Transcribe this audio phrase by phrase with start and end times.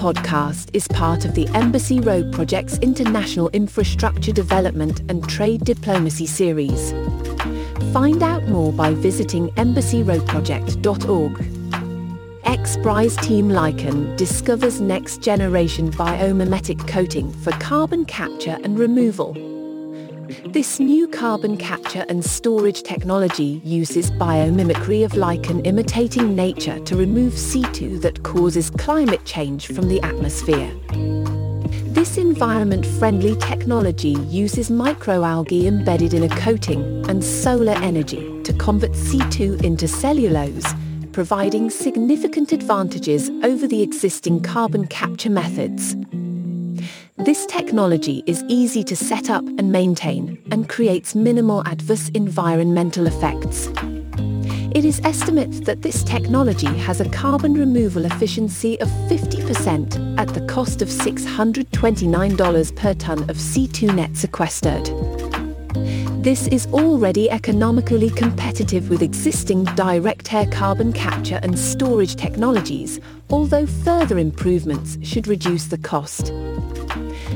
[0.00, 6.92] Podcast is part of the Embassy Row Project's International Infrastructure Development and Trade Diplomacy series.
[7.92, 11.44] Find out more by visiting embassyrowproject.org.
[12.44, 19.49] X-Prize Team Licon discovers next-generation biomimetic coating for carbon capture and removal.
[20.30, 27.32] This new carbon capture and storage technology uses biomimicry of lichen imitating nature to remove
[27.32, 30.72] CO2 that causes climate change from the atmosphere.
[31.92, 39.64] This environment-friendly technology uses microalgae embedded in a coating and solar energy to convert CO2
[39.64, 40.72] into cellulose,
[41.12, 45.96] providing significant advantages over the existing carbon capture methods.
[47.24, 53.68] This technology is easy to set up and maintain and creates minimal adverse environmental effects.
[54.74, 60.40] It is estimated that this technology has a carbon removal efficiency of 50% at the
[60.46, 64.86] cost of $629 per tonne of CO2 net sequestered.
[66.24, 72.98] This is already economically competitive with existing direct air carbon capture and storage technologies,
[73.28, 76.32] although further improvements should reduce the cost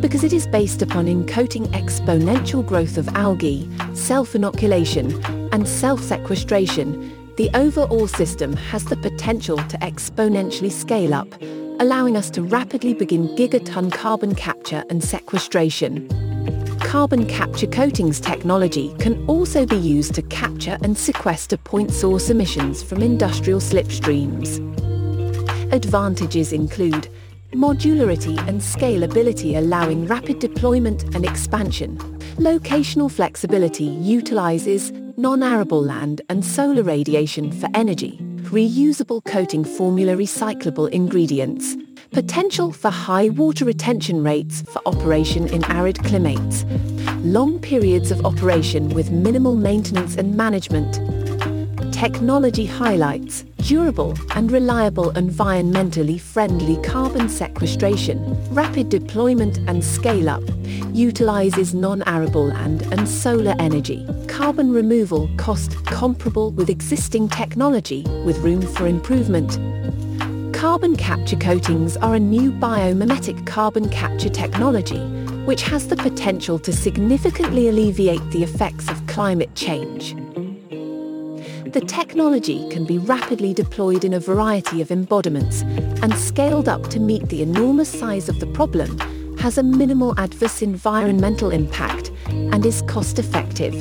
[0.00, 8.06] because it is based upon encoding exponential growth of algae, self-inoculation, and self-sequestration, the overall
[8.06, 11.28] system has the potential to exponentially scale up,
[11.80, 16.08] allowing us to rapidly begin gigaton carbon capture and sequestration.
[16.80, 22.82] Carbon capture coatings technology can also be used to capture and sequester point source emissions
[22.82, 24.62] from industrial slipstreams.
[25.72, 27.08] Advantages include
[27.52, 31.96] modularity and scalability allowing rapid deployment and expansion.
[32.36, 38.18] Locational flexibility utilizes non-arable land and solar radiation for energy.
[38.50, 41.76] Reusable coating formula recyclable ingredients.
[42.12, 46.64] Potential for high water retention rates for operation in arid climates.
[47.22, 50.98] Long periods of operation with minimal maintenance and management
[51.96, 58.18] technology highlights durable and reliable environmentally friendly carbon sequestration,
[58.52, 60.42] rapid deployment and scale-up,
[60.92, 68.60] utilizes non-arable land and solar energy, carbon removal cost comparable with existing technology with room
[68.60, 69.58] for improvement.
[70.54, 75.00] Carbon capture coatings are a new biomimetic carbon capture technology
[75.46, 80.14] which has the potential to significantly alleviate the effects of climate change.
[81.76, 86.98] The technology can be rapidly deployed in a variety of embodiments and scaled up to
[86.98, 88.98] meet the enormous size of the problem,
[89.36, 93.74] has a minimal adverse environmental impact and is cost-effective.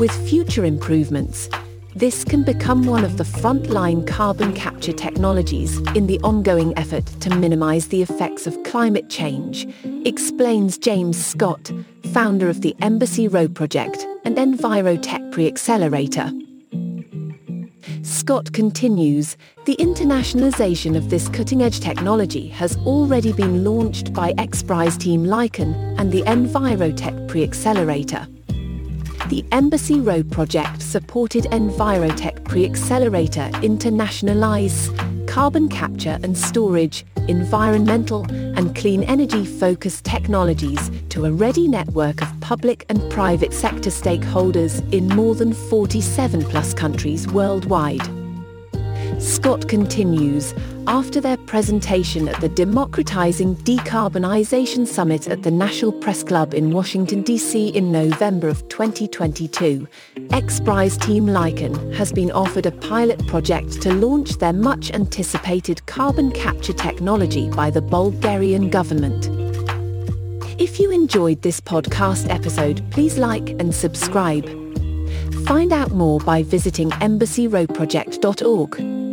[0.00, 1.48] With future improvements,
[1.94, 7.30] this can become one of the frontline carbon capture technologies in the ongoing effort to
[7.36, 9.64] minimize the effects of climate change,
[10.04, 11.70] explains James Scott,
[12.12, 16.32] founder of the Embassy Row Project and Envirotech Pre-Accelerator.
[18.06, 25.24] Scott continues, the internationalization of this cutting-edge technology has already been launched by X-Prize Team
[25.24, 28.28] Licon and the Envirotech Pre-Accelerator.
[29.28, 39.02] The Embassy Row project supported Envirotech Pre-Accelerator internationalize carbon capture and storage, environmental and clean
[39.04, 45.52] energy-focused technologies to a ready network of public and private sector stakeholders in more than
[45.52, 48.25] 47 plus countries worldwide.
[49.26, 50.54] Scott continues,
[50.86, 57.22] after their presentation at the Democratizing Decarbonisation Summit at the National Press Club in Washington,
[57.22, 57.70] D.C.
[57.70, 59.88] in November of 2022,
[60.30, 66.72] X-Prize Team Licon has been offered a pilot project to launch their much-anticipated carbon capture
[66.72, 69.26] technology by the Bulgarian government.
[70.60, 74.46] If you enjoyed this podcast episode, please like and subscribe.
[75.46, 79.05] Find out more by visiting embassyrowproject.org.